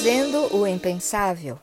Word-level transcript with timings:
Fazendo 0.00 0.56
o 0.56 0.66
impensável. 0.66 1.58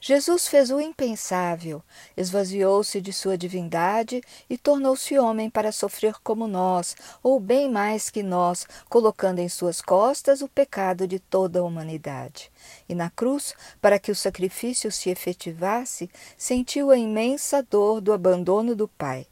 Jesus 0.00 0.48
fez 0.48 0.70
o 0.70 0.80
impensável, 0.80 1.82
esvaziou-se 2.16 2.98
de 2.98 3.12
sua 3.12 3.36
divindade 3.36 4.22
e 4.48 4.56
tornou-se 4.56 5.18
homem 5.18 5.50
para 5.50 5.70
sofrer 5.70 6.14
como 6.24 6.48
nós, 6.48 6.96
ou 7.22 7.38
bem 7.38 7.70
mais 7.70 8.08
que 8.08 8.22
nós, 8.22 8.66
colocando 8.88 9.40
em 9.40 9.50
suas 9.50 9.82
costas 9.82 10.40
o 10.40 10.48
pecado 10.48 11.06
de 11.06 11.18
toda 11.18 11.60
a 11.60 11.62
humanidade. 11.62 12.50
E 12.88 12.94
na 12.94 13.10
cruz, 13.10 13.52
para 13.82 13.98
que 13.98 14.10
o 14.10 14.16
sacrifício 14.16 14.90
se 14.90 15.10
efetivasse, 15.10 16.08
sentiu 16.38 16.90
a 16.90 16.96
imensa 16.96 17.62
dor 17.62 18.00
do 18.00 18.14
abandono 18.14 18.74
do 18.74 18.88
Pai. 18.88 19.26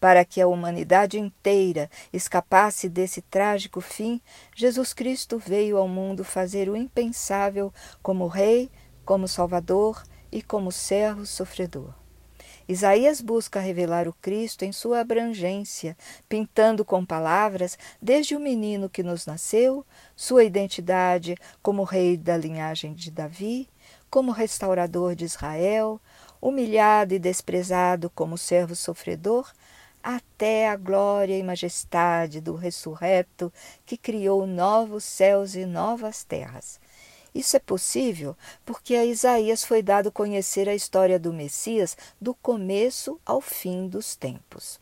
Para 0.00 0.24
que 0.24 0.40
a 0.40 0.46
humanidade 0.46 1.18
inteira 1.18 1.90
escapasse 2.12 2.88
desse 2.88 3.20
trágico 3.20 3.80
fim, 3.80 4.20
Jesus 4.54 4.92
Cristo 4.92 5.38
veio 5.38 5.76
ao 5.76 5.88
mundo 5.88 6.24
fazer 6.24 6.68
o 6.68 6.76
impensável 6.76 7.72
como 8.02 8.26
Rei, 8.28 8.70
como 9.04 9.26
Salvador 9.26 10.02
e 10.30 10.42
como 10.42 10.70
servo 10.70 11.26
sofredor. 11.26 11.94
Isaías 12.68 13.22
busca 13.22 13.60
revelar 13.60 14.06
o 14.06 14.12
Cristo 14.12 14.62
em 14.62 14.72
sua 14.72 15.00
abrangência, 15.00 15.96
pintando 16.28 16.84
com 16.84 17.02
palavras 17.02 17.78
desde 18.00 18.36
o 18.36 18.40
menino 18.40 18.90
que 18.90 19.02
nos 19.02 19.24
nasceu, 19.24 19.86
sua 20.14 20.44
identidade 20.44 21.34
como 21.62 21.82
rei 21.82 22.18
da 22.18 22.36
linhagem 22.36 22.92
de 22.92 23.10
Davi, 23.10 23.70
como 24.10 24.32
restaurador 24.32 25.14
de 25.14 25.24
Israel, 25.24 25.98
humilhado 26.42 27.14
e 27.14 27.18
desprezado 27.18 28.10
como 28.10 28.36
servo 28.36 28.76
sofredor, 28.76 29.50
até 30.02 30.68
a 30.68 30.76
glória 30.76 31.36
e 31.36 31.42
majestade 31.42 32.40
do 32.40 32.54
ressurreto 32.54 33.52
que 33.84 33.96
criou 33.96 34.46
novos 34.46 35.04
céus 35.04 35.54
e 35.54 35.66
novas 35.66 36.24
terras. 36.24 36.80
Isso 37.34 37.56
é 37.56 37.60
possível 37.60 38.36
porque 38.64 38.94
a 38.94 39.04
Isaías 39.04 39.64
foi 39.64 39.82
dado 39.82 40.10
conhecer 40.10 40.68
a 40.68 40.74
história 40.74 41.18
do 41.18 41.32
Messias 41.32 41.96
do 42.20 42.34
começo 42.34 43.20
ao 43.24 43.40
fim 43.40 43.86
dos 43.86 44.16
tempos. 44.16 44.80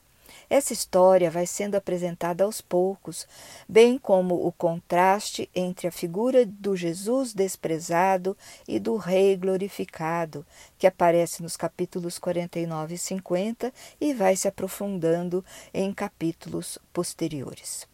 Essa 0.48 0.72
história 0.72 1.30
vai 1.30 1.46
sendo 1.46 1.74
apresentada 1.74 2.44
aos 2.44 2.60
poucos, 2.60 3.26
bem 3.68 3.98
como 3.98 4.46
o 4.46 4.52
contraste 4.52 5.50
entre 5.54 5.88
a 5.88 5.92
figura 5.92 6.46
do 6.46 6.76
Jesus 6.76 7.34
desprezado 7.34 8.36
e 8.68 8.78
do 8.78 8.96
Rei 8.96 9.36
glorificado, 9.36 10.46
que 10.78 10.86
aparece 10.86 11.42
nos 11.42 11.56
capítulos 11.56 12.18
49 12.18 12.94
e 12.94 12.98
50 12.98 13.72
e 14.00 14.14
vai 14.14 14.36
se 14.36 14.46
aprofundando 14.46 15.44
em 15.74 15.92
capítulos 15.92 16.78
posteriores. 16.92 17.86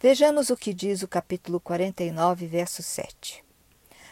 Vejamos 0.00 0.50
o 0.50 0.56
que 0.56 0.74
diz 0.74 1.02
o 1.02 1.08
capítulo 1.08 1.60
49, 1.60 2.46
verso 2.46 2.82
7. 2.82 3.51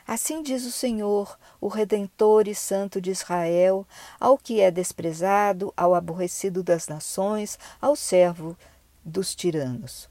Assim 0.06 0.42
diz 0.42 0.64
o 0.64 0.72
Senhor, 0.72 1.38
o 1.60 1.68
Redentor 1.68 2.48
e 2.48 2.54
Santo 2.54 3.00
de 3.00 3.10
Israel, 3.10 3.86
ao 4.18 4.36
que 4.36 4.60
é 4.60 4.70
desprezado, 4.70 5.72
ao 5.76 5.94
aborrecido 5.94 6.62
das 6.62 6.88
nações, 6.88 7.58
ao 7.80 7.94
servo 7.94 8.56
dos 9.04 9.34
tiranos. 9.34 10.08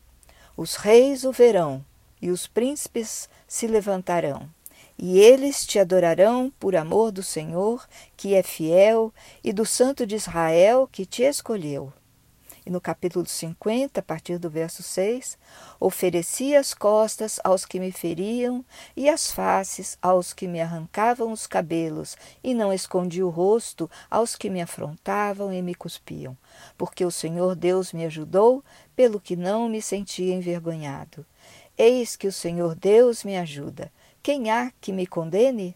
Os 0.56 0.76
reis 0.76 1.24
o 1.24 1.32
verão, 1.32 1.84
e 2.22 2.32
os 2.32 2.48
príncipes 2.48 3.30
se 3.48 3.68
levantarão, 3.68 4.50
e 4.98 5.20
eles 5.20 5.66
te 5.66 5.80
adorarão 5.80 6.52
por 6.60 6.76
amor 6.76 7.12
do 7.12 7.24
Senhor, 7.24 7.88
que 8.18 8.36
é 8.36 8.44
fiel, 8.44 9.14
e 9.44 9.54
do 9.54 9.66
Santo 9.66 10.06
de 10.06 10.16
Israel, 10.16 10.90
que 10.92 11.06
te 11.06 11.24
escolheu. 11.24 11.94
E 12.70 12.72
no 12.72 12.80
capítulo 12.80 13.26
50, 13.26 14.00
a 14.00 14.04
partir 14.04 14.38
do 14.38 14.48
verso 14.48 14.84
6, 14.84 15.40
ofereci 15.80 16.56
as 16.56 16.72
costas 16.72 17.40
aos 17.44 17.66
que 17.66 17.80
me 17.80 17.92
feriam 17.92 18.64
e 18.96 19.10
as 19.10 19.32
faces 19.32 19.98
aos 20.00 20.34
que 20.34 20.48
me 20.48 20.62
arrancavam 20.62 21.32
os 21.32 21.48
cabelos, 21.48 22.16
e 22.44 22.54
não 22.54 22.72
escondi 22.72 23.24
o 23.24 23.30
rosto 23.30 23.90
aos 24.08 24.36
que 24.36 24.52
me 24.52 24.62
afrontavam 24.62 25.52
e 25.52 25.64
me 25.64 25.74
cuspiam, 25.74 26.38
porque 26.78 27.04
o 27.04 27.10
Senhor 27.10 27.56
Deus 27.56 27.92
me 27.92 28.06
ajudou, 28.06 28.64
pelo 28.96 29.20
que 29.20 29.36
não 29.36 29.68
me 29.68 29.82
senti 29.82 30.26
envergonhado. 30.26 31.26
Eis 31.76 32.16
que 32.16 32.28
o 32.28 32.32
Senhor 32.32 32.76
Deus 32.76 33.24
me 33.24 33.36
ajuda. 33.36 33.92
Quem 34.22 34.52
há 34.52 34.72
que 34.80 34.94
me 34.94 35.08
condene? 35.08 35.76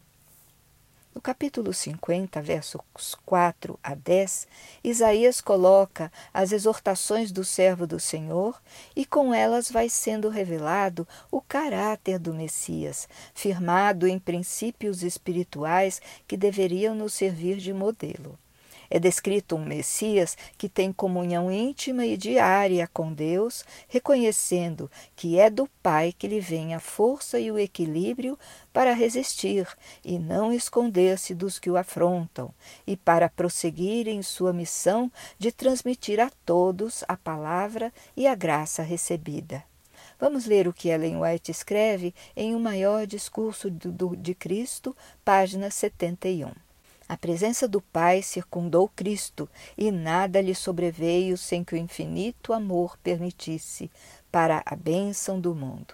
No 1.13 1.21
capítulo 1.21 1.71
50, 1.71 2.41
versos 2.41 2.81
4 3.23 3.79
a 3.83 3.93
10, 3.93 4.47
Isaías 4.83 5.39
coloca 5.39 6.11
as 6.33 6.51
exortações 6.51 7.31
do 7.31 7.43
servo 7.43 7.85
do 7.85 7.99
Senhor 7.99 8.59
e 8.95 9.05
com 9.05 9.31
elas 9.31 9.69
vai 9.69 9.89
sendo 9.89 10.27
revelado 10.27 11.07
o 11.29 11.39
caráter 11.39 12.17
do 12.17 12.33
Messias, 12.33 13.07
firmado 13.31 14.07
em 14.07 14.17
princípios 14.17 15.03
espirituais 15.03 16.01
que 16.27 16.35
deveriam 16.35 16.95
nos 16.95 17.13
servir 17.13 17.57
de 17.57 17.73
modelo. 17.73 18.35
É 18.89 18.99
descrito 18.99 19.55
um 19.55 19.65
Messias 19.65 20.37
que 20.57 20.69
tem 20.69 20.91
comunhão 20.91 21.51
íntima 21.51 22.05
e 22.05 22.17
diária 22.17 22.89
com 22.93 23.13
Deus, 23.13 23.65
reconhecendo 23.87 24.89
que 25.15 25.39
é 25.39 25.49
do 25.49 25.67
Pai 25.81 26.13
que 26.17 26.27
lhe 26.27 26.39
vem 26.39 26.73
a 26.73 26.79
força 26.79 27.39
e 27.39 27.51
o 27.51 27.59
equilíbrio 27.59 28.37
para 28.71 28.93
resistir 28.93 29.67
e 30.03 30.17
não 30.17 30.51
esconder-se 30.51 31.33
dos 31.35 31.59
que 31.59 31.69
o 31.69 31.77
afrontam, 31.77 32.53
e 32.85 32.95
para 32.95 33.29
prosseguir 33.29 34.07
em 34.07 34.21
sua 34.21 34.53
missão 34.53 35.11
de 35.37 35.51
transmitir 35.51 36.19
a 36.19 36.29
todos 36.45 37.03
a 37.07 37.17
palavra 37.17 37.93
e 38.15 38.27
a 38.27 38.35
graça 38.35 38.81
recebida. 38.81 39.63
Vamos 40.19 40.45
ler 40.45 40.67
o 40.67 40.73
que 40.73 40.89
Ellen 40.89 41.21
White 41.21 41.51
escreve 41.51 42.13
em 42.35 42.55
O 42.55 42.59
Maior 42.59 43.05
Discurso 43.05 43.69
de 43.69 44.35
Cristo, 44.35 44.95
página 45.23 45.69
71. 45.69 46.51
A 47.07 47.17
presença 47.17 47.67
do 47.67 47.81
Pai 47.81 48.21
circundou 48.21 48.87
Cristo 48.87 49.49
e 49.77 49.91
nada 49.91 50.41
lhe 50.41 50.55
sobreveio 50.55 51.37
sem 51.37 51.63
que 51.63 51.75
o 51.75 51.77
infinito 51.77 52.53
amor 52.53 52.97
permitisse 53.03 53.91
para 54.31 54.63
a 54.65 54.75
bênção 54.75 55.39
do 55.39 55.53
mundo. 55.53 55.93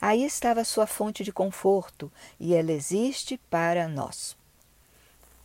Aí 0.00 0.24
estava 0.24 0.64
sua 0.64 0.86
fonte 0.86 1.22
de 1.22 1.32
conforto 1.32 2.10
e 2.40 2.54
ela 2.54 2.72
existe 2.72 3.38
para 3.50 3.86
nós. 3.86 4.36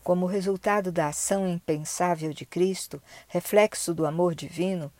Como 0.04 0.26
resultado 0.26 0.92
da 0.92 1.08
ação 1.08 1.48
impensável 1.48 2.34
de 2.34 2.46
Cristo, 2.46 3.02
reflexo 3.28 3.94
do 3.94 4.06
amor 4.06 4.34
divino, 4.34 4.92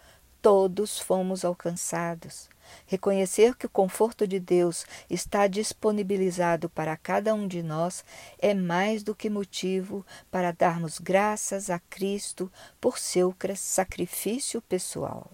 todos 0.42 1.00
fomos 1.00 1.44
alcançados. 1.44 2.50
Reconhecer 2.86 3.56
que 3.56 3.66
o 3.66 3.70
conforto 3.70 4.28
de 4.28 4.40
Deus 4.40 4.86
está 5.10 5.48
disponibilizado 5.48 6.70
para 6.70 6.98
cada 6.98 7.34
um 7.34 7.48
de 7.48 7.64
nós 7.64 8.04
é 8.40 8.54
mais 8.54 9.04
do 9.04 9.16
que 9.16 9.30
motivo 9.30 10.06
para 10.30 10.52
darmos 10.52 11.00
graças 11.00 11.70
a 11.70 11.80
Cristo 11.80 12.52
por 12.80 12.98
seu 12.98 13.36
sacrifício 13.56 14.62
pessoal. 14.62 15.32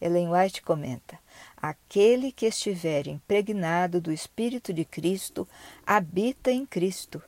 Ellen 0.00 0.30
White 0.30 0.62
comenta: 0.62 1.18
Aquele 1.56 2.30
que 2.30 2.46
estiver 2.46 3.08
impregnado 3.08 4.00
do 4.00 4.12
Espírito 4.12 4.72
de 4.72 4.84
Cristo 4.84 5.46
habita 5.84 6.52
em 6.52 6.64
Cristo. 6.64 7.22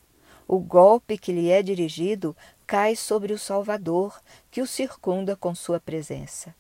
O 0.47 0.59
golpe 0.59 1.17
que 1.17 1.33
lhe 1.33 1.51
é 1.51 1.63
dirigido 1.63 2.37
cai 2.67 2.95
sobre 2.95 3.33
o 3.33 3.39
Salvador, 3.39 4.21
que 4.51 4.63
o 4.63 4.67
circunda 4.67 5.37
com 5.37 5.55
sua 5.55 5.81
presença. 5.81 6.55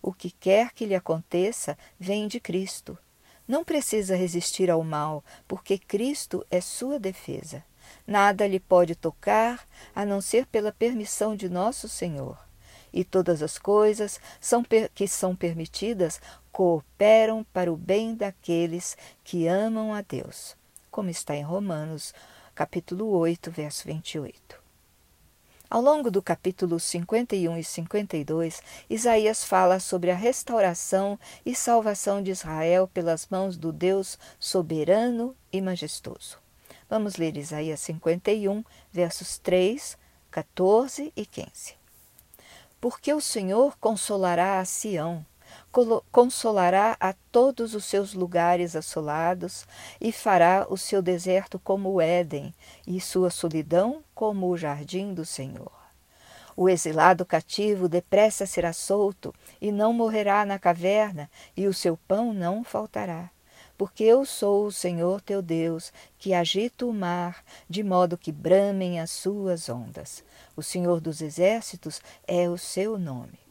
O 0.00 0.12
que 0.12 0.30
quer 0.30 0.72
que 0.72 0.86
lhe 0.86 0.94
aconteça 0.94 1.76
vem 1.98 2.28
de 2.28 2.40
Cristo. 2.40 2.98
Não 3.46 3.64
precisa 3.64 4.16
resistir 4.16 4.70
ao 4.70 4.82
mal, 4.82 5.24
porque 5.46 5.78
Cristo 5.78 6.44
é 6.50 6.60
sua 6.60 6.98
defesa. 6.98 7.64
Nada 8.06 8.46
lhe 8.46 8.58
pode 8.58 8.94
tocar 8.94 9.66
a 9.94 10.04
não 10.04 10.20
ser 10.20 10.46
pela 10.46 10.72
permissão 10.72 11.36
de 11.36 11.48
nosso 11.48 11.88
Senhor. 11.88 12.38
E 12.92 13.04
todas 13.04 13.42
as 13.42 13.58
coisas 13.58 14.20
são 14.40 14.64
que 14.94 15.06
são 15.06 15.36
permitidas 15.36 16.20
cooperam 16.50 17.44
para 17.52 17.72
o 17.72 17.76
bem 17.76 18.14
daqueles 18.14 18.96
que 19.22 19.46
amam 19.46 19.92
a 19.92 20.00
Deus, 20.00 20.56
como 20.90 21.10
está 21.10 21.36
em 21.36 21.42
Romanos, 21.42 22.14
capítulo 22.54 23.08
8, 23.10 23.50
verso 23.50 23.86
28. 23.86 24.65
Ao 25.68 25.80
longo 25.80 26.12
do 26.12 26.22
capítulo 26.22 26.78
51 26.78 27.58
e 27.58 27.64
52, 27.64 28.62
Isaías 28.88 29.42
fala 29.42 29.80
sobre 29.80 30.12
a 30.12 30.14
restauração 30.14 31.18
e 31.44 31.56
salvação 31.56 32.22
de 32.22 32.30
Israel 32.30 32.86
pelas 32.86 33.26
mãos 33.26 33.56
do 33.56 33.72
Deus 33.72 34.16
soberano 34.38 35.34
e 35.52 35.60
majestoso. 35.60 36.38
Vamos 36.88 37.16
ler 37.16 37.36
Isaías 37.36 37.80
51, 37.80 38.62
versos 38.92 39.38
3, 39.38 39.98
14 40.30 41.12
e 41.16 41.26
15. 41.26 41.74
Porque 42.80 43.12
o 43.12 43.20
Senhor 43.20 43.76
consolará 43.78 44.60
a 44.60 44.64
Sião, 44.64 45.26
consolará 46.10 46.96
a 46.98 47.14
todos 47.30 47.74
os 47.74 47.84
seus 47.84 48.14
lugares 48.14 48.74
assolados 48.74 49.66
e 50.00 50.10
fará 50.10 50.66
o 50.68 50.76
seu 50.76 51.02
deserto 51.02 51.58
como 51.58 51.90
o 51.90 52.00
Éden 52.00 52.54
e 52.86 53.00
sua 53.00 53.30
solidão 53.30 54.02
como 54.14 54.48
o 54.48 54.56
jardim 54.56 55.12
do 55.12 55.24
Senhor. 55.24 55.72
O 56.56 56.70
exilado 56.70 57.26
cativo 57.26 57.86
depressa 57.88 58.46
será 58.46 58.72
solto 58.72 59.34
e 59.60 59.70
não 59.70 59.92
morrerá 59.92 60.46
na 60.46 60.58
caverna, 60.58 61.30
e 61.54 61.66
o 61.66 61.74
seu 61.74 61.98
pão 62.08 62.32
não 62.32 62.64
faltará. 62.64 63.30
porque 63.76 64.04
eu 64.04 64.24
sou 64.24 64.66
o 64.66 64.72
Senhor 64.72 65.20
teu 65.20 65.42
Deus, 65.42 65.92
que 66.18 66.32
agito 66.32 66.88
o 66.88 66.94
mar, 66.94 67.44
de 67.68 67.82
modo 67.82 68.16
que 68.16 68.32
bramem 68.32 68.98
as 69.00 69.10
suas 69.10 69.68
ondas. 69.68 70.24
O 70.56 70.62
Senhor 70.62 71.00
dos 71.00 71.20
Exércitos 71.20 72.00
é 72.26 72.48
o 72.48 72.56
seu 72.56 72.98
nome. 72.98 73.45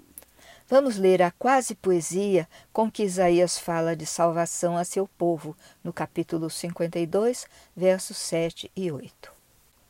Vamos 0.67 0.97
ler 0.97 1.21
a 1.21 1.29
quase 1.29 1.75
poesia 1.75 2.49
com 2.73 2.89
que 2.89 3.03
Isaías 3.03 3.55
fala 3.55 3.95
de 3.95 4.03
salvação 4.03 4.75
a 4.75 4.83
seu 4.83 5.07
povo, 5.07 5.55
no 5.83 5.93
capítulo 5.93 6.49
52, 6.49 7.45
versos 7.75 8.17
7 8.17 8.71
e 8.75 8.91
8. 8.91 9.31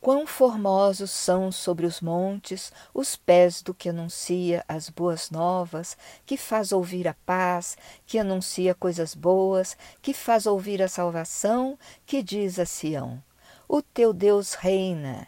Quão 0.02 0.26
formosos 0.26 1.10
são 1.10 1.50
sobre 1.50 1.86
os 1.86 2.02
montes 2.02 2.70
os 2.92 3.16
pés 3.16 3.62
do 3.62 3.72
que 3.72 3.88
anuncia 3.88 4.62
as 4.68 4.90
boas 4.90 5.30
novas, 5.30 5.96
que 6.26 6.36
faz 6.36 6.72
ouvir 6.72 7.08
a 7.08 7.14
paz, 7.24 7.78
que 8.04 8.18
anuncia 8.18 8.74
coisas 8.74 9.14
boas, 9.14 9.78
que 10.02 10.12
faz 10.12 10.44
ouvir 10.44 10.82
a 10.82 10.88
salvação, 10.88 11.78
que 12.04 12.22
diz 12.22 12.58
a 12.58 12.66
Sião: 12.66 13.22
O 13.66 13.80
teu 13.80 14.12
Deus 14.12 14.52
reina. 14.52 15.26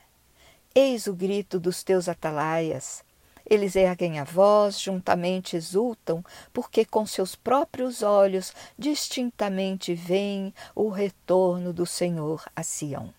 Eis 0.74 1.06
o 1.06 1.14
grito 1.14 1.58
dos 1.58 1.82
teus 1.82 2.06
atalaias. 2.06 3.07
Eles 3.50 3.76
erguem 3.76 4.18
a 4.18 4.24
voz, 4.24 4.78
juntamente 4.78 5.56
exultam, 5.56 6.22
porque 6.52 6.84
com 6.84 7.06
seus 7.06 7.34
próprios 7.34 8.02
olhos 8.02 8.52
distintamente 8.78 9.94
veem 9.94 10.52
o 10.74 10.90
retorno 10.90 11.72
do 11.72 11.86
Senhor 11.86 12.44
a 12.54 12.62
Sião. 12.62 13.12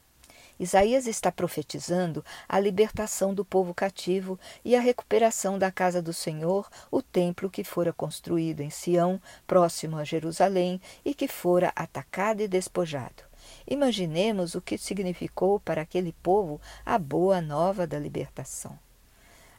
Isaías 0.60 1.08
está 1.08 1.32
profetizando 1.32 2.24
a 2.48 2.60
libertação 2.60 3.34
do 3.34 3.46
povo 3.46 3.74
cativo 3.74 4.38
e 4.64 4.76
a 4.76 4.82
recuperação 4.82 5.58
da 5.58 5.72
casa 5.72 6.02
do 6.02 6.14
Senhor, 6.14 6.70
o 6.92 7.02
templo 7.02 7.50
que 7.50 7.64
fora 7.64 7.94
construído 7.94 8.60
em 8.60 8.70
Sião, 8.70 9.22
próximo 9.48 9.98
a 9.98 10.04
Jerusalém, 10.04 10.82
e 11.04 11.16
que 11.16 11.30
fora 11.30 11.72
atacado 11.76 12.42
e 12.42 12.48
despojado. 12.48 13.24
Imaginemos 13.66 14.54
o 14.54 14.62
que 14.62 14.78
significou 14.78 15.60
para 15.62 15.82
aquele 15.82 16.14
povo 16.22 16.60
a 16.86 17.00
boa 17.00 17.40
nova 17.42 17.88
da 17.88 17.98
libertação. 17.98 18.78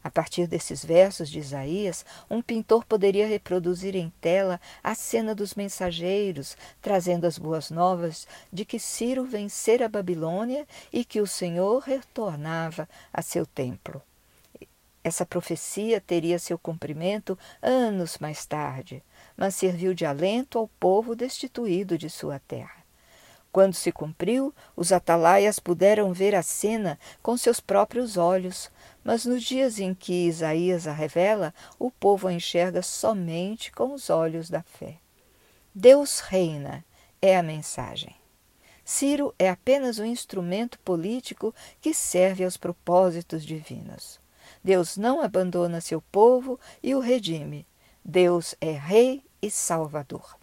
A 0.03 0.11
partir 0.11 0.47
desses 0.47 0.85
versos 0.85 1.29
de 1.29 1.39
Isaías, 1.39 2.07
um 2.31 2.41
pintor 2.41 2.85
poderia 2.85 3.27
reproduzir 3.27 3.95
em 3.95 4.11
tela 4.21 4.59
a 4.83 4.95
cena 4.95 5.35
dos 5.35 5.55
mensageiros, 5.55 6.57
trazendo 6.81 7.27
as 7.27 7.37
boas 7.37 7.71
novas 7.71 8.27
de 8.51 8.65
que 8.65 8.79
Ciro 8.79 9.25
vencera 9.25 9.87
a 9.87 9.89
Babilônia 9.89 10.67
e 10.91 11.05
que 11.05 11.21
o 11.21 11.27
Senhor 11.27 11.81
retornava 11.81 12.89
a 13.13 13.21
seu 13.21 13.45
templo. 13.45 14.03
Essa 15.05 15.25
profecia 15.25 16.01
teria 16.01 16.39
seu 16.39 16.59
cumprimento 16.59 17.39
anos 17.63 18.19
mais 18.19 18.45
tarde, 18.45 19.03
mas 19.37 19.55
serviu 19.55 19.95
de 19.95 20.05
alento 20.05 20.59
ao 20.59 20.69
povo 20.69 21.15
destituído 21.15 21.97
de 21.97 22.11
sua 22.11 22.39
terra. 22.39 22.80
Quando 23.53 23.75
se 23.75 23.91
cumpriu, 23.91 24.55
os 24.77 24.93
atalaias 24.93 25.59
puderam 25.59 26.13
ver 26.13 26.35
a 26.37 26.43
cena 26.43 26.99
com 27.21 27.37
seus 27.37 27.59
próprios 27.59 28.17
olhos, 28.17 28.71
mas 29.03 29.25
nos 29.25 29.43
dias 29.43 29.81
em 29.81 29.93
que 29.93 30.29
Isaías 30.29 30.87
a 30.87 30.93
revela, 30.93 31.53
o 31.79 31.91
povo 31.91 32.29
a 32.29 32.33
enxerga 32.33 32.81
somente 32.81 33.73
com 33.73 33.93
os 33.93 34.09
olhos 34.09 34.49
da 34.49 34.63
fé. 34.63 34.99
Deus 35.75 36.21
reina 36.21 36.85
é 37.21 37.37
a 37.37 37.43
mensagem. 37.43 38.15
Ciro 38.85 39.35
é 39.39 39.49
apenas 39.49 39.99
um 39.99 40.05
instrumento 40.05 40.79
político 40.81 41.55
que 41.81 41.93
serve 41.93 42.45
aos 42.45 42.57
propósitos 42.57 43.45
divinos. 43.45 44.21
Deus 44.63 44.97
não 44.97 45.21
abandona 45.21 45.81
seu 45.81 46.01
povo 46.01 46.59
e 46.83 46.95
o 46.95 47.01
redime. 47.01 47.67
Deus 48.05 48.55
é 48.61 48.73
Rei 48.73 49.23
e 49.41 49.51
Salvador. 49.51 50.40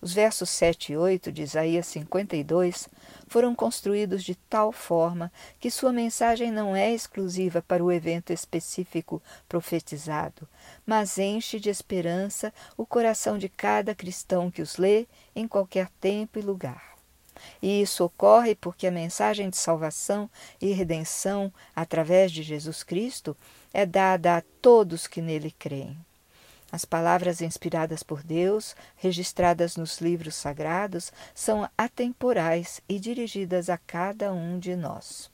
Os 0.00 0.12
versos 0.12 0.48
7 0.50 0.92
e 0.92 0.96
8 0.96 1.32
de 1.32 1.42
Isaías 1.42 1.86
52 1.88 2.88
foram 3.26 3.52
construídos 3.52 4.22
de 4.22 4.36
tal 4.36 4.70
forma 4.70 5.32
que 5.58 5.72
sua 5.72 5.92
mensagem 5.92 6.52
não 6.52 6.76
é 6.76 6.94
exclusiva 6.94 7.60
para 7.60 7.82
o 7.82 7.90
evento 7.90 8.32
específico 8.32 9.20
profetizado, 9.48 10.48
mas 10.86 11.18
enche 11.18 11.58
de 11.58 11.68
esperança 11.68 12.54
o 12.76 12.86
coração 12.86 13.36
de 13.36 13.48
cada 13.48 13.92
cristão 13.92 14.52
que 14.52 14.62
os 14.62 14.76
lê 14.76 15.08
em 15.34 15.48
qualquer 15.48 15.90
tempo 16.00 16.38
e 16.38 16.42
lugar. 16.42 16.96
E 17.60 17.82
isso 17.82 18.04
ocorre 18.04 18.54
porque 18.54 18.86
a 18.86 18.92
mensagem 18.92 19.50
de 19.50 19.56
salvação 19.56 20.30
e 20.60 20.72
redenção 20.72 21.52
através 21.74 22.30
de 22.30 22.44
Jesus 22.44 22.84
Cristo 22.84 23.36
é 23.74 23.84
dada 23.84 24.36
a 24.36 24.42
todos 24.62 25.08
que 25.08 25.20
nele 25.20 25.50
creem. 25.50 25.98
As 26.70 26.84
palavras 26.84 27.40
inspiradas 27.40 28.02
por 28.02 28.22
Deus, 28.22 28.76
registradas 28.96 29.76
nos 29.76 30.00
livros 30.00 30.34
sagrados, 30.34 31.10
são 31.34 31.68
atemporais 31.78 32.82
e 32.88 32.98
dirigidas 32.98 33.70
a 33.70 33.78
cada 33.78 34.32
um 34.32 34.58
de 34.58 34.76
nós. 34.76 35.30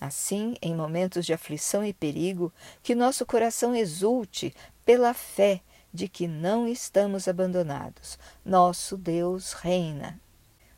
Assim, 0.00 0.56
em 0.60 0.74
momentos 0.74 1.24
de 1.24 1.32
aflição 1.32 1.84
e 1.84 1.92
perigo, 1.92 2.52
que 2.82 2.94
nosso 2.94 3.24
coração 3.24 3.74
exulte 3.74 4.52
pela 4.84 5.14
fé 5.14 5.60
de 5.92 6.08
que 6.08 6.26
não 6.26 6.66
estamos 6.66 7.28
abandonados. 7.28 8.18
Nosso 8.44 8.96
Deus 8.96 9.52
reina. 9.52 10.18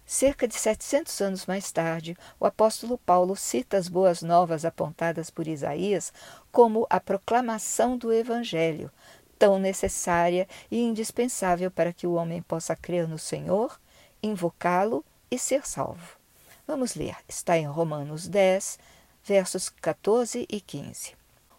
Cerca 0.05 0.47
de 0.47 0.55
700 0.55 1.21
anos 1.21 1.47
mais 1.47 1.73
tarde, 1.73 2.17
o 2.39 2.47
apóstolo 2.47 2.99
Paulo 2.99 3.35
cita 3.35 3.77
as 3.77 3.89
boas 3.89 4.23
novas 4.23 4.65
apontadas 4.65 5.31
por 5.31 5.49
Isaías 5.49 6.13
como 6.53 6.87
a 6.89 7.01
proclamação 7.01 7.99
do 7.99 8.13
Evangelho, 8.13 8.93
tão 9.39 9.59
necessária 9.59 10.49
e 10.71 10.81
indispensável 10.81 11.71
para 11.71 11.93
que 11.93 12.07
o 12.07 12.15
homem 12.15 12.43
possa 12.43 12.75
crer 12.75 13.09
no 13.09 13.19
Senhor, 13.19 13.81
invocá-lo 14.23 15.05
e 15.31 15.39
ser 15.39 15.67
salvo. 15.67 16.17
Vamos 16.67 16.95
ler, 16.95 17.17
está 17.29 17.57
em 17.57 17.67
Romanos 17.67 18.27
10, 18.27 18.79
versos 19.25 19.69
14 19.69 20.47
e 20.49 20.61
15. 20.61 21.15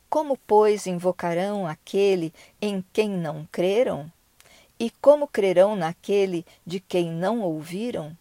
Como, 0.10 0.38
pois, 0.48 0.88
invocarão 0.88 1.68
aquele 1.68 2.34
em 2.62 2.84
quem 2.94 3.10
não 3.10 3.48
creram? 3.52 4.12
E 4.80 4.90
como 4.90 5.28
crerão 5.28 5.76
naquele 5.76 6.46
de 6.66 6.80
quem 6.80 7.12
não 7.12 7.42
ouviram? 7.42 8.18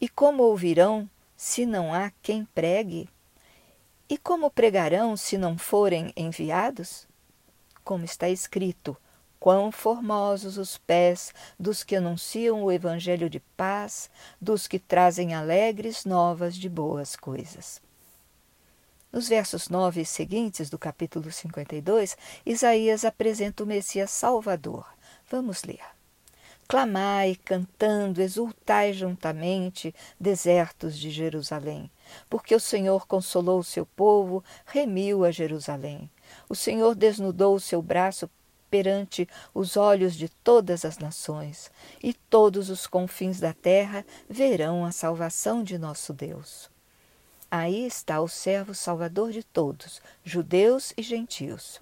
E 0.00 0.08
como 0.08 0.42
ouvirão 0.42 1.08
se 1.36 1.64
não 1.64 1.92
há 1.92 2.12
quem 2.22 2.44
pregue? 2.54 3.08
E 4.08 4.16
como 4.16 4.50
pregarão 4.50 5.16
se 5.16 5.36
não 5.36 5.58
forem 5.58 6.12
enviados? 6.16 7.08
Como 7.86 8.04
está 8.04 8.28
escrito: 8.28 8.96
Quão 9.38 9.70
formosos 9.70 10.58
os 10.58 10.76
pés 10.76 11.32
dos 11.58 11.84
que 11.84 11.94
anunciam 11.94 12.64
o 12.64 12.72
evangelho 12.72 13.30
de 13.30 13.38
paz, 13.56 14.10
dos 14.40 14.66
que 14.66 14.80
trazem 14.80 15.34
alegres 15.34 16.04
novas 16.04 16.56
de 16.56 16.68
boas 16.68 17.14
coisas. 17.14 17.80
Nos 19.12 19.28
versos 19.28 19.68
9 19.68 20.00
e 20.00 20.04
seguintes 20.04 20.68
do 20.68 20.76
capítulo 20.76 21.30
52, 21.30 22.18
Isaías 22.44 23.04
apresenta 23.04 23.62
o 23.62 23.66
Messias 23.66 24.10
Salvador. 24.10 24.84
Vamos 25.30 25.62
ler. 25.62 25.84
Clamai, 26.66 27.36
cantando, 27.44 28.20
exultai 28.20 28.92
juntamente, 28.92 29.94
desertos 30.18 30.98
de 30.98 31.10
Jerusalém, 31.10 31.88
porque 32.28 32.52
o 32.52 32.60
Senhor 32.60 33.06
consolou 33.06 33.60
o 33.60 33.64
seu 33.64 33.86
povo, 33.86 34.42
remiu 34.66 35.24
a 35.24 35.30
Jerusalém. 35.30 36.10
O 36.48 36.54
Senhor 36.54 36.94
desnudou 36.94 37.54
o 37.54 37.60
seu 37.60 37.82
braço 37.82 38.30
perante 38.70 39.28
os 39.54 39.76
olhos 39.76 40.14
de 40.14 40.28
todas 40.28 40.84
as 40.84 40.98
nações, 40.98 41.70
e 42.02 42.12
todos 42.12 42.68
os 42.68 42.86
confins 42.86 43.40
da 43.40 43.52
terra 43.52 44.04
verão 44.28 44.84
a 44.84 44.92
salvação 44.92 45.62
de 45.62 45.78
nosso 45.78 46.12
Deus. 46.12 46.68
Aí 47.50 47.86
está 47.86 48.20
o 48.20 48.28
servo 48.28 48.74
salvador 48.74 49.30
de 49.30 49.42
todos, 49.42 50.00
judeus 50.24 50.92
e 50.96 51.02
gentios. 51.02 51.80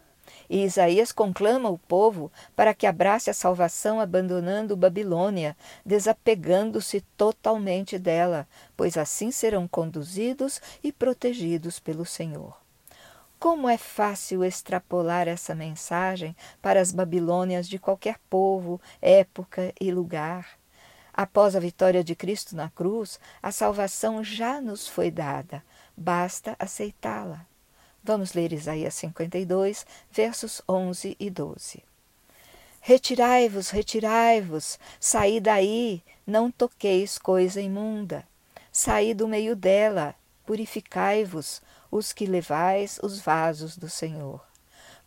E 0.48 0.62
Isaías 0.62 1.10
conclama 1.10 1.68
o 1.68 1.78
povo 1.78 2.30
para 2.54 2.74
que 2.74 2.86
abrace 2.86 3.30
a 3.30 3.34
salvação 3.34 4.00
abandonando 4.00 4.76
Babilônia, 4.76 5.56
desapegando-se 5.84 7.00
totalmente 7.16 7.98
dela, 7.98 8.46
pois 8.76 8.96
assim 8.96 9.30
serão 9.30 9.66
conduzidos 9.66 10.60
e 10.82 10.92
protegidos 10.92 11.78
pelo 11.78 12.04
Senhor. 12.04 12.63
Como 13.44 13.68
é 13.68 13.76
fácil 13.76 14.42
extrapolar 14.42 15.28
essa 15.28 15.54
mensagem 15.54 16.34
para 16.62 16.80
as 16.80 16.90
Babilônias 16.90 17.68
de 17.68 17.78
qualquer 17.78 18.18
povo, 18.30 18.80
época 19.02 19.70
e 19.78 19.92
lugar. 19.92 20.58
Após 21.12 21.54
a 21.54 21.60
vitória 21.60 22.02
de 22.02 22.14
Cristo 22.14 22.56
na 22.56 22.70
cruz, 22.70 23.20
a 23.42 23.52
salvação 23.52 24.24
já 24.24 24.62
nos 24.62 24.88
foi 24.88 25.10
dada, 25.10 25.62
basta 25.94 26.56
aceitá-la. 26.58 27.44
Vamos 28.02 28.32
ler 28.32 28.50
Isaías 28.50 28.94
52, 28.94 29.86
versos 30.10 30.62
11 30.66 31.14
e 31.20 31.28
12. 31.28 31.84
Retirai-vos, 32.80 33.68
retirai-vos, 33.68 34.78
saí 34.98 35.38
daí, 35.38 36.02
não 36.26 36.50
toqueis 36.50 37.18
coisa 37.18 37.60
imunda. 37.60 38.26
Saí 38.72 39.12
do 39.12 39.28
meio 39.28 39.54
dela, 39.54 40.14
purificai-vos, 40.46 41.60
os 41.94 42.12
que 42.12 42.26
levais 42.26 42.98
os 43.04 43.20
vasos 43.20 43.76
do 43.76 43.88
Senhor. 43.88 44.44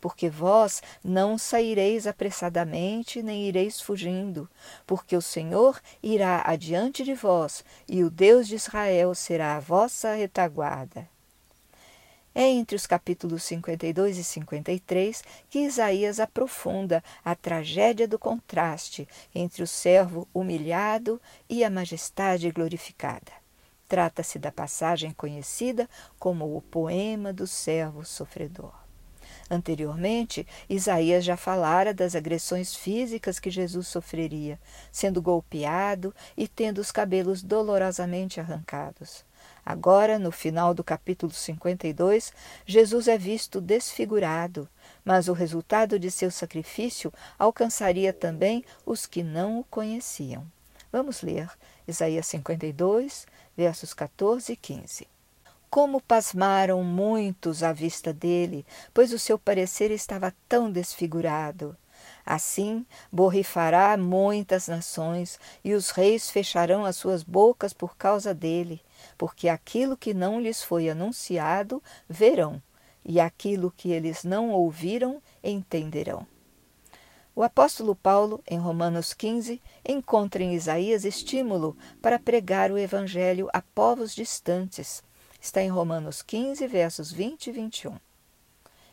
porque 0.00 0.30
vós 0.30 0.80
não 1.02 1.36
saireis 1.36 2.06
apressadamente, 2.06 3.20
nem 3.20 3.48
ireis 3.48 3.80
fugindo, 3.80 4.48
porque 4.86 5.16
o 5.16 5.20
Senhor 5.20 5.80
irá 6.00 6.40
adiante 6.46 7.02
de 7.02 7.14
vós, 7.14 7.64
e 7.88 8.04
o 8.04 8.08
Deus 8.08 8.46
de 8.46 8.54
Israel 8.54 9.12
será 9.12 9.56
a 9.56 9.60
vossa 9.60 10.14
retaguarda. 10.14 11.08
É 12.32 12.46
entre 12.46 12.76
os 12.76 12.86
capítulos 12.86 13.42
52 13.42 14.18
e 14.18 14.22
53 14.22 15.24
que 15.50 15.58
Isaías 15.64 16.20
aprofunda 16.20 17.02
a 17.24 17.34
tragédia 17.34 18.06
do 18.06 18.20
contraste 18.20 19.08
entre 19.34 19.64
o 19.64 19.66
servo 19.66 20.28
humilhado 20.32 21.20
e 21.48 21.64
a 21.64 21.70
majestade 21.70 22.48
glorificada. 22.52 23.47
Trata-se 23.88 24.38
da 24.38 24.52
passagem 24.52 25.12
conhecida 25.12 25.88
como 26.18 26.54
o 26.54 26.60
poema 26.60 27.32
do 27.32 27.46
servo 27.46 28.04
sofredor. 28.04 28.74
Anteriormente, 29.50 30.46
Isaías 30.68 31.24
já 31.24 31.36
falara 31.36 31.94
das 31.94 32.14
agressões 32.14 32.74
físicas 32.74 33.40
que 33.40 33.50
Jesus 33.50 33.88
sofreria, 33.88 34.60
sendo 34.92 35.22
golpeado 35.22 36.14
e 36.36 36.46
tendo 36.46 36.78
os 36.78 36.92
cabelos 36.92 37.42
dolorosamente 37.42 38.38
arrancados. 38.38 39.24
Agora, 39.64 40.18
no 40.18 40.30
final 40.30 40.74
do 40.74 40.84
capítulo 40.84 41.32
52, 41.32 42.32
Jesus 42.66 43.08
é 43.08 43.16
visto 43.16 43.60
desfigurado, 43.60 44.68
mas 45.02 45.28
o 45.28 45.32
resultado 45.32 45.98
de 45.98 46.10
seu 46.10 46.30
sacrifício 46.30 47.12
alcançaria 47.38 48.12
também 48.12 48.64
os 48.84 49.06
que 49.06 49.22
não 49.22 49.60
o 49.60 49.64
conheciam. 49.64 50.46
Vamos 50.90 51.20
ler 51.20 51.50
Isaías 51.86 52.26
52, 52.28 53.26
versos 53.54 53.92
14 53.92 54.52
e 54.52 54.56
15. 54.56 55.06
Como 55.68 56.00
pasmaram 56.00 56.82
muitos 56.82 57.62
à 57.62 57.74
vista 57.74 58.10
dele, 58.10 58.64
pois 58.94 59.12
o 59.12 59.18
seu 59.18 59.38
parecer 59.38 59.90
estava 59.90 60.34
tão 60.48 60.72
desfigurado. 60.72 61.76
Assim, 62.24 62.86
borrifará 63.12 63.98
muitas 63.98 64.66
nações, 64.66 65.38
e 65.62 65.74
os 65.74 65.90
reis 65.90 66.30
fecharão 66.30 66.86
as 66.86 66.96
suas 66.96 67.22
bocas 67.22 67.74
por 67.74 67.94
causa 67.94 68.32
dele, 68.32 68.80
porque 69.18 69.46
aquilo 69.46 69.94
que 69.94 70.14
não 70.14 70.40
lhes 70.40 70.62
foi 70.62 70.88
anunciado 70.88 71.82
verão, 72.08 72.62
e 73.04 73.20
aquilo 73.20 73.70
que 73.76 73.90
eles 73.90 74.24
não 74.24 74.50
ouviram 74.52 75.20
entenderão. 75.44 76.26
O 77.38 77.44
apóstolo 77.44 77.94
Paulo, 77.94 78.42
em 78.48 78.58
Romanos 78.58 79.14
15, 79.14 79.62
encontra 79.88 80.42
em 80.42 80.54
Isaías 80.54 81.04
estímulo 81.04 81.76
para 82.02 82.18
pregar 82.18 82.72
o 82.72 82.76
evangelho 82.76 83.48
a 83.52 83.62
povos 83.62 84.12
distantes. 84.12 85.04
Está 85.40 85.62
em 85.62 85.68
Romanos 85.68 86.20
15, 86.20 86.66
versos 86.66 87.12
20 87.12 87.46
e 87.46 87.52
21. 87.52 87.96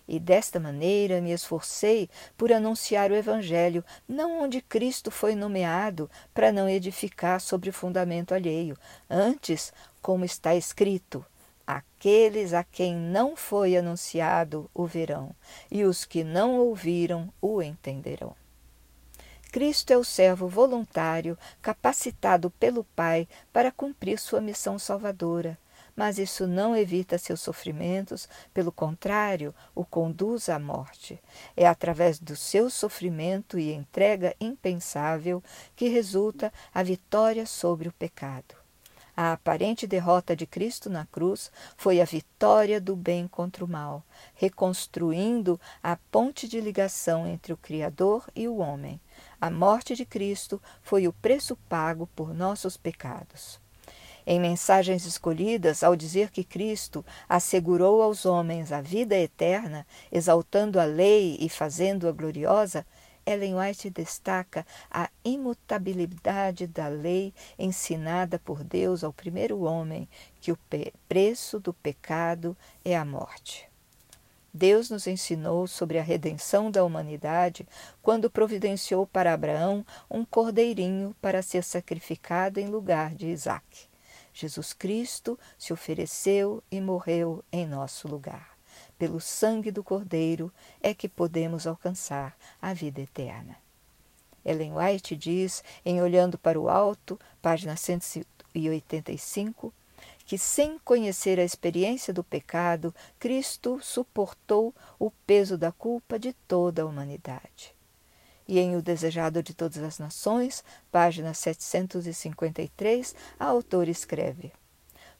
E 0.07 0.19
desta 0.19 0.59
maneira 0.59 1.19
me 1.21 1.31
esforcei 1.31 2.07
por 2.37 2.53
anunciar 2.53 3.09
o 3.09 3.15
Evangelho, 3.15 3.83
não 4.07 4.43
onde 4.43 4.61
Cristo 4.61 5.09
foi 5.09 5.33
nomeado, 5.33 6.07
para 6.31 6.51
não 6.51 6.69
edificar 6.69 7.41
sobre 7.41 7.71
fundamento 7.71 8.31
alheio, 8.31 8.77
antes, 9.09 9.73
como 10.03 10.23
está 10.23 10.55
escrito: 10.55 11.25
Aqueles 11.65 12.53
a 12.53 12.63
quem 12.63 12.95
não 12.95 13.35
foi 13.35 13.75
anunciado 13.75 14.69
o 14.73 14.85
verão, 14.85 15.35
e 15.71 15.83
os 15.83 16.05
que 16.05 16.23
não 16.23 16.57
ouviram 16.59 17.33
o 17.41 17.61
entenderão. 17.61 18.35
Cristo 19.51 19.91
é 19.91 19.97
o 19.97 20.03
servo 20.03 20.47
voluntário, 20.47 21.37
capacitado 21.61 22.49
pelo 22.51 22.83
Pai 22.83 23.27
para 23.53 23.71
cumprir 23.71 24.19
sua 24.19 24.41
missão 24.41 24.77
salvadora 24.77 25.57
mas 25.95 26.19
isso 26.19 26.45
não 26.45 26.75
evita 26.75 27.17
seus 27.17 27.39
sofrimentos, 27.39 28.27
pelo 28.53 28.71
contrário, 28.71 29.55
o 29.73 29.85
conduz 29.85 30.49
à 30.49 30.59
morte. 30.59 31.21
É 31.55 31.65
através 31.65 32.19
do 32.19 32.35
seu 32.35 32.69
sofrimento 32.69 33.57
e 33.57 33.71
entrega 33.71 34.35
impensável 34.39 35.41
que 35.75 35.87
resulta 35.87 36.51
a 36.73 36.83
vitória 36.83 37.45
sobre 37.45 37.87
o 37.87 37.93
pecado. 37.93 38.64
A 39.17 39.31
aparente 39.31 39.87
derrota 39.87 40.35
de 40.35 40.45
Cristo 40.45 40.89
na 40.89 41.05
cruz 41.05 41.49
foi 41.77 42.01
a 42.01 42.05
vitória 42.05 42.81
do 42.81 42.97
bem 42.97 43.29
contra 43.29 43.63
o 43.63 43.67
mal, 43.67 44.03
reconstruindo 44.33 45.59
a 45.81 45.95
ponte 46.11 46.49
de 46.49 46.59
ligação 46.59 47.25
entre 47.25 47.53
o 47.53 47.57
Criador 47.57 48.29
e 48.35 48.45
o 48.45 48.57
homem. 48.57 48.99
A 49.39 49.49
morte 49.49 49.95
de 49.95 50.05
Cristo 50.05 50.61
foi 50.81 51.07
o 51.07 51.13
preço 51.13 51.55
pago 51.69 52.09
por 52.13 52.33
nossos 52.33 52.75
pecados. 52.75 53.57
Em 54.27 54.39
mensagens 54.39 55.05
escolhidas, 55.05 55.83
ao 55.83 55.95
dizer 55.95 56.31
que 56.31 56.43
Cristo 56.43 57.05
assegurou 57.29 58.01
aos 58.01 58.25
homens 58.25 58.71
a 58.71 58.81
vida 58.81 59.15
eterna, 59.15 59.85
exaltando 60.11 60.79
a 60.79 60.83
lei 60.83 61.37
e 61.39 61.47
fazendo-a 61.47 62.11
gloriosa, 62.11 62.85
Ellen 63.25 63.55
White 63.55 63.89
destaca 63.89 64.65
a 64.89 65.09
imutabilidade 65.23 66.67
da 66.67 66.87
lei 66.87 67.33
ensinada 67.57 68.37
por 68.37 68.63
Deus 68.63 69.03
ao 69.03 69.11
primeiro 69.11 69.61
homem, 69.61 70.07
que 70.39 70.51
o 70.51 70.59
preço 71.09 71.59
do 71.59 71.73
pecado 71.73 72.55
é 72.83 72.95
a 72.95 73.03
morte. 73.03 73.67
Deus 74.53 74.89
nos 74.89 75.05
ensinou 75.05 75.67
sobre 75.67 75.99
a 75.99 76.01
redenção 76.01 76.71
da 76.71 76.85
humanidade 76.85 77.67
quando 78.01 78.29
providenciou 78.29 79.05
para 79.05 79.33
Abraão 79.33 79.85
um 80.09 80.23
cordeirinho 80.23 81.13
para 81.21 81.41
ser 81.41 81.61
sacrificado 81.61 82.57
em 82.57 82.67
lugar 82.67 83.13
de 83.13 83.27
Isaque. 83.27 83.89
Jesus 84.33 84.71
Cristo 84.71 85.37
se 85.57 85.73
ofereceu 85.73 86.63
e 86.71 86.79
morreu 86.79 87.43
em 87.51 87.65
nosso 87.65 88.07
lugar. 88.07 88.54
Pelo 88.97 89.19
sangue 89.19 89.71
do 89.71 89.83
Cordeiro 89.83 90.51
é 90.81 90.93
que 90.93 91.09
podemos 91.09 91.67
alcançar 91.67 92.37
a 92.61 92.73
vida 92.73 93.01
eterna. 93.01 93.57
Ellen 94.43 94.73
White 94.73 95.15
diz, 95.15 95.63
em 95.83 96.01
Olhando 96.01 96.37
para 96.37 96.59
o 96.59 96.69
Alto, 96.69 97.19
página 97.41 97.75
185, 97.75 99.73
que 100.25 100.37
sem 100.37 100.79
conhecer 100.79 101.39
a 101.39 101.43
experiência 101.43 102.13
do 102.13 102.23
pecado, 102.23 102.93
Cristo 103.19 103.79
suportou 103.81 104.73
o 104.99 105.11
peso 105.11 105.57
da 105.57 105.71
culpa 105.71 106.19
de 106.19 106.33
toda 106.47 106.83
a 106.83 106.85
humanidade 106.85 107.75
e 108.47 108.59
em 108.59 108.75
O 108.75 108.81
Desejado 108.81 109.41
de 109.41 109.53
Todas 109.53 109.81
as 109.81 109.99
Nações, 109.99 110.63
página 110.91 111.33
753, 111.33 113.15
a 113.39 113.45
autora 113.45 113.89
escreve: 113.89 114.51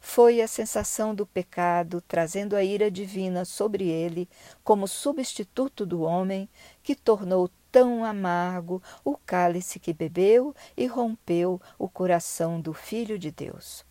Foi 0.08 0.40
a 0.40 0.48
sensação 0.48 1.16
do 1.16 1.26
pecado, 1.26 2.00
trazendo 2.08 2.56
a 2.56 2.64
ira 2.64 2.92
divina 2.92 3.44
sobre 3.44 3.90
ele, 3.90 4.30
como 4.64 4.88
substituto 4.88 5.84
do 5.84 6.04
homem, 6.04 6.48
que 6.84 6.96
tornou 6.96 7.50
tão 7.72 8.06
amargo 8.06 8.82
o 9.04 9.18
cálice 9.18 9.80
que 9.80 9.92
bebeu 9.92 10.56
e 10.78 10.86
rompeu 10.86 11.60
o 11.78 11.90
coração 11.90 12.62
do 12.62 12.72
Filho 12.72 13.18
de 13.18 13.32
Deus. 13.32 13.84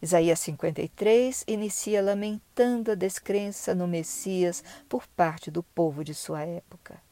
Isaías 0.00 0.40
53 0.40 1.42
inicia 1.48 2.02
lamentando 2.02 2.92
a 2.92 2.94
descrença 2.94 3.74
no 3.74 3.88
Messias 3.88 4.62
por 4.86 5.06
parte 5.08 5.50
do 5.50 5.62
povo 5.62 6.04
de 6.04 6.14
sua 6.14 6.42
época 6.42 7.05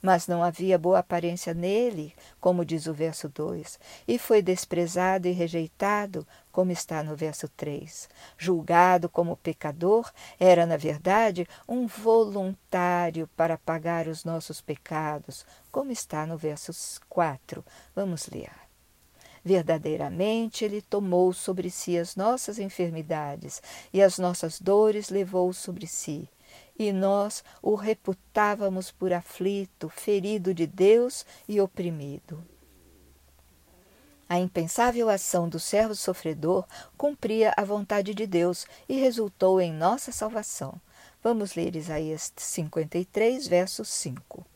mas 0.00 0.26
não 0.26 0.42
havia 0.42 0.78
boa 0.78 1.00
aparência 1.00 1.52
nele, 1.52 2.14
como 2.40 2.64
diz 2.64 2.86
o 2.86 2.94
verso 2.94 3.28
2, 3.28 3.78
e 4.06 4.18
foi 4.18 4.40
desprezado 4.40 5.26
e 5.26 5.32
rejeitado, 5.32 6.26
como 6.52 6.70
está 6.70 7.02
no 7.02 7.16
verso 7.16 7.48
3. 7.48 8.08
Julgado 8.36 9.08
como 9.08 9.36
pecador, 9.36 10.10
era, 10.38 10.66
na 10.66 10.76
verdade, 10.76 11.46
um 11.68 11.86
voluntário 11.86 13.28
para 13.36 13.58
pagar 13.58 14.06
os 14.06 14.24
nossos 14.24 14.60
pecados, 14.60 15.44
como 15.70 15.90
está 15.90 16.26
no 16.26 16.38
verso 16.38 16.72
4. 17.08 17.64
Vamos 17.94 18.28
ler. 18.28 18.50
Verdadeiramente 19.44 20.64
ele 20.64 20.82
tomou 20.82 21.32
sobre 21.32 21.70
si 21.70 21.96
as 21.96 22.16
nossas 22.16 22.58
enfermidades 22.58 23.62
e 23.92 24.02
as 24.02 24.18
nossas 24.18 24.60
dores 24.60 25.08
levou 25.10 25.52
sobre 25.52 25.86
si 25.86 26.28
e 26.78 26.92
nós 26.92 27.42
o 27.60 27.74
reputávamos 27.74 28.90
por 28.90 29.12
aflito, 29.12 29.88
ferido 29.88 30.54
de 30.54 30.66
Deus 30.66 31.26
e 31.48 31.60
oprimido. 31.60 32.42
A 34.28 34.38
impensável 34.38 35.08
ação 35.08 35.48
do 35.48 35.58
servo 35.58 35.94
sofredor 35.94 36.66
cumpria 36.98 37.54
a 37.56 37.64
vontade 37.64 38.14
de 38.14 38.26
Deus 38.26 38.66
e 38.86 39.00
resultou 39.00 39.58
em 39.60 39.72
nossa 39.72 40.12
salvação. 40.12 40.78
Vamos 41.22 41.54
ler 41.54 41.74
Isaías 41.74 42.30
53, 42.36 43.48
verso 43.48 43.84
5. 43.84 44.46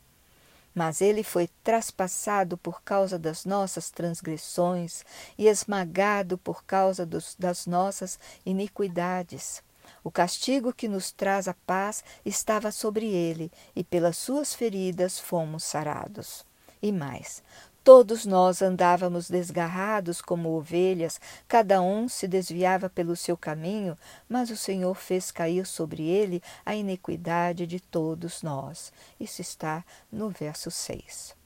Mas 0.75 1.01
ele 1.01 1.23
foi 1.23 1.49
traspassado 1.63 2.55
por 2.55 2.83
causa 2.83 3.17
das 3.17 3.45
nossas 3.45 3.89
transgressões 3.89 5.03
e 5.37 5.47
esmagado 5.47 6.37
por 6.37 6.63
causa 6.63 7.05
dos, 7.05 7.35
das 7.37 7.65
nossas 7.65 8.19
iniquidades. 8.45 9.63
O 10.03 10.11
castigo 10.11 10.73
que 10.73 10.87
nos 10.87 11.11
traz 11.11 11.47
a 11.47 11.53
paz 11.53 12.03
estava 12.25 12.71
sobre 12.71 13.07
ele, 13.07 13.51
e 13.75 13.83
pelas 13.83 14.17
suas 14.17 14.53
feridas 14.53 15.19
fomos 15.19 15.63
sarados. 15.63 16.45
E 16.81 16.91
mais, 16.91 17.41
Todos 17.83 18.25
nós 18.25 18.61
andávamos 18.61 19.29
desgarrados 19.29 20.21
como 20.21 20.55
ovelhas, 20.55 21.19
cada 21.49 21.81
um 21.81 22.07
se 22.07 22.29
desviava 22.29 22.89
pelo 22.89 23.13
seu 23.13 23.35
caminho, 23.35 23.97
mas 24.29 24.49
o 24.49 24.55
Senhor 24.55 24.95
fez 24.95 25.31
cair 25.31 25.65
sobre 25.65 26.03
ele 26.03 26.41
a 26.65 26.73
iniquidade 26.73 27.67
de 27.67 27.81
todos 27.81 28.41
nós. 28.41 28.93
Isso 29.19 29.41
está 29.41 29.83
no 30.09 30.29
verso 30.29 30.71
6. 30.71 31.42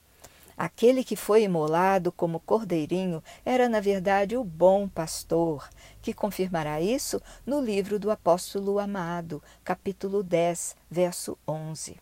Aquele 0.58 1.04
que 1.04 1.16
foi 1.16 1.44
imolado 1.44 2.12
como 2.12 2.40
cordeirinho 2.40 3.24
era, 3.46 3.70
na 3.70 3.80
verdade, 3.80 4.36
o 4.36 4.44
bom 4.44 4.90
pastor, 4.90 5.70
que 6.02 6.16
confirmará 6.16 6.82
isso 6.82 7.22
no 7.46 7.62
livro 7.62 8.00
do 8.00 8.10
apóstolo 8.10 8.80
Amado, 8.80 9.44
capítulo 9.64 10.24
10, 10.24 10.76
verso 10.90 11.38
11. 11.48 11.98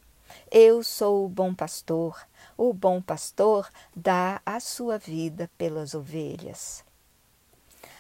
Eu 0.50 0.84
sou 0.84 1.26
o 1.26 1.30
bom 1.30 1.54
pastor. 1.54 2.26
O 2.58 2.72
bom 2.72 3.02
pastor 3.02 3.70
dá 3.94 4.42
a 4.46 4.62
sua 4.62 4.98
vida 4.98 5.52
pelas 5.58 5.94
ovelhas. 5.94 6.82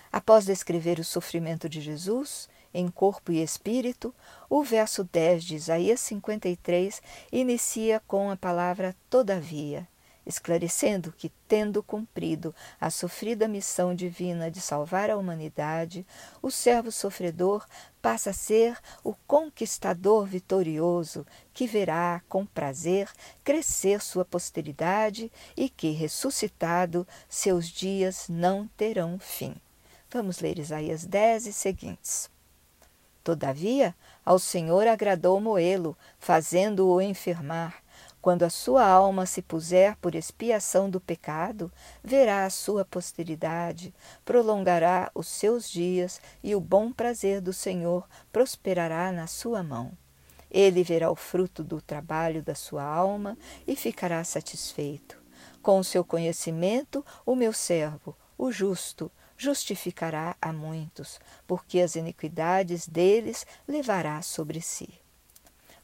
Após 0.09 0.45
descrever 0.45 0.99
o 0.99 1.03
sofrimento 1.03 1.67
de 1.67 1.81
Jesus, 1.81 2.47
em 2.73 2.87
corpo 2.87 3.33
e 3.33 3.43
espírito, 3.43 4.15
o 4.49 4.63
verso 4.63 5.03
10 5.03 5.43
de 5.43 5.55
Isaías 5.55 5.99
53 5.99 7.01
inicia 7.29 8.01
com 8.07 8.31
a 8.31 8.37
palavra 8.37 8.95
todavia 9.09 9.85
esclarecendo 10.25 11.11
que, 11.11 11.31
tendo 11.47 11.83
cumprido 11.83 12.53
a 12.79 12.89
sofrida 12.89 13.47
missão 13.47 13.93
divina 13.93 14.49
de 14.49 14.59
salvar 14.59 15.09
a 15.09 15.17
humanidade, 15.17 16.05
o 16.41 16.49
servo 16.49 16.91
sofredor 16.91 17.65
passa 18.01 18.31
a 18.31 18.33
ser 18.33 18.77
o 19.03 19.13
conquistador 19.27 20.25
vitorioso 20.25 21.25
que 21.53 21.67
verá 21.67 22.21
com 22.27 22.45
prazer 22.45 23.09
crescer 23.43 24.01
sua 24.01 24.25
posteridade 24.25 25.31
e 25.55 25.69
que, 25.69 25.91
ressuscitado, 25.91 27.07
seus 27.29 27.67
dias 27.67 28.27
não 28.29 28.67
terão 28.75 29.19
fim. 29.19 29.55
Vamos 30.09 30.39
ler 30.39 30.59
Isaías 30.59 31.05
10 31.05 31.47
e 31.47 31.53
seguintes. 31.53 32.29
Todavia, 33.23 33.95
ao 34.23 34.37
Senhor 34.37 34.87
agradou 34.87 35.41
Moelo, 35.41 35.97
fazendo-o 36.19 37.01
enfermar 37.01 37.83
quando 38.25 38.41
a 38.41 38.49
sua 38.49 38.83
alma 38.83 39.27
se 39.27 39.39
puser 39.39 39.95
por 39.97 40.15
expiação 40.15 40.89
do 40.89 40.99
pecado, 40.99 41.71
verá 42.03 42.43
a 42.43 42.49
sua 42.49 42.83
posteridade, 42.83 43.93
prolongará 44.25 45.11
os 45.13 45.27
seus 45.27 45.69
dias 45.69 46.19
e 46.43 46.55
o 46.55 46.59
bom 46.59 46.91
prazer 46.91 47.39
do 47.39 47.53
Senhor 47.53 48.09
prosperará 48.33 49.11
na 49.11 49.27
sua 49.27 49.61
mão. 49.61 49.91
Ele 50.49 50.83
verá 50.83 51.11
o 51.11 51.15
fruto 51.15 51.63
do 51.63 51.79
trabalho 51.79 52.41
da 52.41 52.55
sua 52.55 52.83
alma 52.83 53.37
e 53.67 53.75
ficará 53.75 54.23
satisfeito. 54.23 55.21
Com 55.61 55.77
o 55.77 55.83
seu 55.83 56.03
conhecimento, 56.03 57.05
o 57.27 57.35
meu 57.35 57.53
servo, 57.53 58.17
o 58.35 58.51
justo, 58.51 59.11
justificará 59.37 60.35
a 60.41 60.51
muitos, 60.51 61.19
porque 61.45 61.79
as 61.79 61.95
iniquidades 61.95 62.87
deles 62.87 63.45
levará 63.67 64.19
sobre 64.23 64.61
si. 64.61 64.89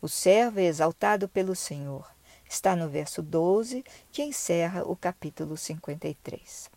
O 0.02 0.10
servo 0.10 0.60
é 0.60 0.64
exaltado 0.64 1.30
pelo 1.30 1.56
Senhor 1.56 2.10
Está 2.52 2.76
no 2.76 2.90
verso 2.90 3.22
12, 3.22 3.82
que 4.12 4.22
encerra 4.22 4.84
o 4.84 4.94
capítulo 4.94 5.56
53. 5.56 6.70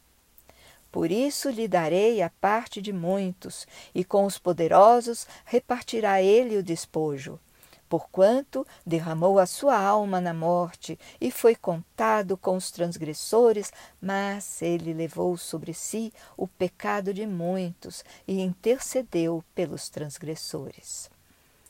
Por 0.92 1.10
isso 1.10 1.50
lhe 1.50 1.66
darei 1.66 2.22
a 2.22 2.30
parte 2.30 2.80
de 2.80 2.92
muitos, 2.92 3.66
e 3.92 4.04
com 4.04 4.24
os 4.24 4.38
poderosos 4.38 5.26
repartirá 5.44 6.22
ele 6.22 6.56
o 6.56 6.62
despojo. 6.62 7.40
Porquanto 7.88 8.64
derramou 8.86 9.36
a 9.36 9.46
sua 9.46 9.76
alma 9.76 10.20
na 10.20 10.32
morte 10.32 10.96
e 11.20 11.32
foi 11.32 11.56
contado 11.56 12.36
com 12.36 12.56
os 12.56 12.70
transgressores, 12.70 13.72
mas 14.00 14.62
ele 14.62 14.94
levou 14.94 15.36
sobre 15.36 15.74
si 15.74 16.12
o 16.36 16.46
pecado 16.46 17.12
de 17.12 17.26
muitos 17.26 18.04
e 18.28 18.40
intercedeu 18.40 19.44
pelos 19.56 19.88
transgressores. 19.88 21.10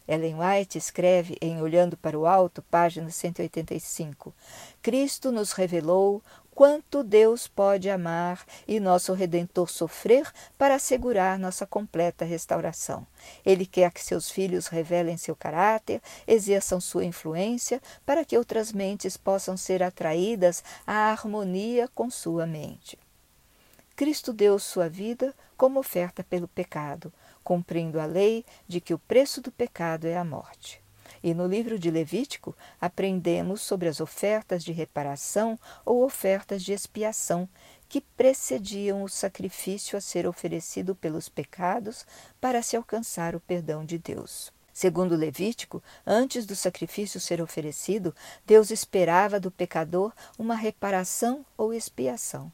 Ellen 0.06 0.36
White 0.38 0.76
escreve 0.76 1.36
em 1.40 1.62
Olhando 1.62 1.96
para 1.96 2.18
o 2.18 2.26
Alto, 2.26 2.60
página 2.62 3.10
185: 3.10 4.34
Cristo 4.82 5.32
nos 5.32 5.52
revelou 5.52 6.22
quanto 6.54 7.02
Deus 7.02 7.48
pode 7.48 7.88
amar 7.88 8.44
e 8.68 8.78
nosso 8.78 9.14
Redentor 9.14 9.68
sofrer 9.70 10.30
para 10.58 10.74
assegurar 10.74 11.38
nossa 11.38 11.66
completa 11.66 12.24
restauração. 12.24 13.06
Ele 13.44 13.64
quer 13.64 13.90
que 13.90 14.04
seus 14.04 14.30
filhos 14.30 14.66
revelem 14.66 15.16
seu 15.16 15.34
caráter, 15.34 16.02
exerçam 16.26 16.80
sua 16.80 17.04
influência, 17.04 17.80
para 18.04 18.26
que 18.26 18.36
outras 18.36 18.72
mentes 18.72 19.16
possam 19.16 19.56
ser 19.56 19.82
atraídas 19.82 20.62
à 20.86 21.10
harmonia 21.10 21.88
com 21.94 22.10
sua 22.10 22.46
mente. 22.46 22.98
Cristo 23.96 24.32
deu 24.32 24.58
sua 24.58 24.88
vida 24.88 25.34
como 25.56 25.78
oferta 25.78 26.22
pelo 26.24 26.48
pecado, 26.48 27.12
cumprindo 27.44 28.00
a 28.00 28.06
lei 28.06 28.44
de 28.66 28.80
que 28.80 28.94
o 28.94 28.98
preço 28.98 29.40
do 29.40 29.52
pecado 29.52 30.06
é 30.06 30.16
a 30.16 30.24
morte. 30.24 30.82
E 31.22 31.32
no 31.32 31.46
livro 31.46 31.78
de 31.78 31.90
Levítico 31.90 32.56
aprendemos 32.80 33.60
sobre 33.60 33.88
as 33.88 34.00
ofertas 34.00 34.64
de 34.64 34.72
reparação 34.72 35.58
ou 35.84 36.04
ofertas 36.04 36.62
de 36.62 36.72
expiação 36.72 37.48
que 37.88 38.00
precediam 38.00 39.02
o 39.02 39.08
sacrifício 39.08 39.96
a 39.96 40.00
ser 40.00 40.26
oferecido 40.26 40.94
pelos 40.94 41.28
pecados 41.28 42.06
para 42.40 42.62
se 42.62 42.76
alcançar 42.76 43.36
o 43.36 43.40
perdão 43.40 43.84
de 43.84 43.98
Deus. 43.98 44.52
Segundo 44.72 45.14
Levítico, 45.14 45.80
antes 46.04 46.44
do 46.44 46.56
sacrifício 46.56 47.20
ser 47.20 47.40
oferecido, 47.40 48.12
Deus 48.44 48.70
esperava 48.72 49.38
do 49.38 49.50
pecador 49.50 50.12
uma 50.36 50.56
reparação 50.56 51.46
ou 51.56 51.72
expiação. 51.72 52.50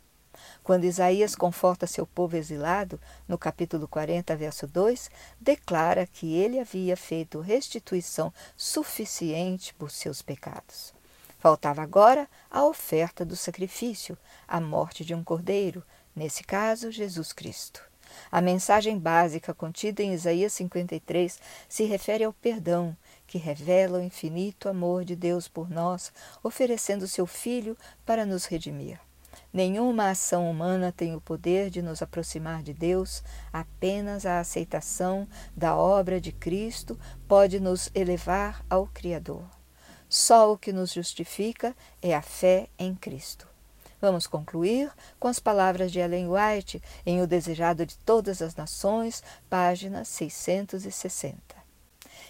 Quando 0.71 0.85
Isaías 0.85 1.35
conforta 1.35 1.85
seu 1.85 2.07
povo 2.07 2.37
exilado, 2.37 3.01
no 3.27 3.37
capítulo 3.37 3.89
40, 3.89 4.37
verso 4.37 4.69
2, 4.69 5.11
declara 5.41 6.07
que 6.07 6.37
ele 6.37 6.61
havia 6.61 6.97
feito 6.97 7.41
restituição 7.41 8.33
suficiente 8.57 9.75
por 9.75 9.91
seus 9.91 10.23
pecados. 10.23 10.95
Faltava 11.41 11.83
agora 11.83 12.29
a 12.49 12.65
oferta 12.65 13.25
do 13.25 13.35
sacrifício, 13.35 14.17
a 14.47 14.61
morte 14.61 15.05
de 15.05 15.13
um 15.13 15.25
cordeiro, 15.25 15.83
nesse 16.15 16.45
caso, 16.45 16.93
Jesus 16.93 17.33
Cristo. 17.33 17.83
A 18.31 18.41
mensagem 18.41 18.97
básica 18.97 19.53
contida 19.53 20.05
em 20.05 20.13
Isaías 20.13 20.53
53 20.53 21.41
se 21.69 21.83
refere 21.83 22.23
ao 22.23 22.33
perdão, 22.33 22.97
que 23.27 23.39
revela 23.39 23.99
o 23.99 24.03
infinito 24.05 24.69
amor 24.69 25.05
de 25.05 25.17
Deus 25.17 25.49
por 25.49 25.69
nós, 25.69 26.13
oferecendo 26.45 27.09
seu 27.09 27.27
Filho 27.27 27.77
para 28.07 28.25
nos 28.25 28.45
redimir. 28.45 29.01
Nenhuma 29.53 30.11
ação 30.11 30.51
humana 30.51 30.93
tem 30.93 31.15
o 31.15 31.21
poder 31.21 31.71
de 31.71 31.83
nos 31.83 32.03
aproximar 32.03 32.63
de 32.63 32.73
Deus, 32.73 33.23
apenas 33.53 34.25
a 34.25 34.41
aceitação 34.41 35.27
da 35.57 35.77
obra 35.77 36.21
de 36.21 36.33
Cristo 36.33 36.99
pode 37.27 37.59
nos 37.59 37.91
elevar 37.95 38.65
ao 38.69 38.87
Criador. 38.87 39.45
Só 40.09 40.53
o 40.53 40.59
que 40.59 40.73
nos 40.73 40.93
justifica 40.93 41.75
é 42.03 42.15
a 42.15 42.23
fé 42.23 42.69
em 42.79 42.95
Cristo. 42.95 43.47
Vamos 44.01 44.27
concluir 44.27 44.91
com 45.19 45.29
as 45.29 45.39
palavras 45.39 45.93
de 45.93 45.99
Ellen 45.99 46.29
White 46.29 46.83
em 47.05 47.21
O 47.21 47.27
Desejado 47.27 47.85
de 47.85 47.99
Todas 47.99 48.41
as 48.41 48.57
Nações, 48.57 49.23
página 49.49 50.05
660 50.05 51.60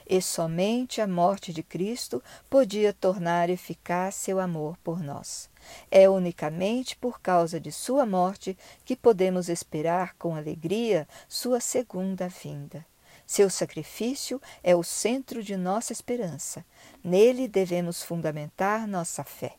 e 0.07 0.21
somente 0.21 1.01
a 1.01 1.07
morte 1.07 1.53
de 1.53 1.63
Cristo 1.63 2.23
podia 2.49 2.93
tornar 2.93 3.49
eficaz 3.51 4.15
seu 4.15 4.41
amor 4.41 4.77
por 4.85 5.03
nós. 5.03 5.49
É 5.91 6.09
unicamente 6.09 6.97
por 6.97 7.21
causa 7.21 7.61
de 7.61 7.71
sua 7.71 8.05
morte 8.05 8.57
que 8.85 8.97
podemos 8.97 9.49
esperar 9.49 10.15
com 10.19 10.35
alegria 10.35 11.07
sua 11.29 11.61
segunda 11.61 12.29
vinda. 12.29 12.85
Seu 13.27 13.49
sacrifício 13.49 14.43
é 14.63 14.75
o 14.75 14.83
centro 14.83 15.43
de 15.43 15.57
nossa 15.57 15.93
esperança. 15.93 16.65
Nele 17.05 17.47
devemos 17.47 18.03
fundamentar 18.03 18.89
nossa 18.89 19.23
fé. 19.23 19.55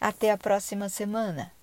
Até 0.00 0.30
a 0.30 0.38
próxima 0.38 0.88
semana. 0.88 1.57